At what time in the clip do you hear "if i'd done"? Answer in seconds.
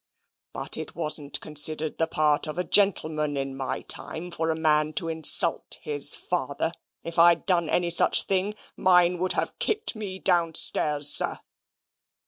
7.03-7.69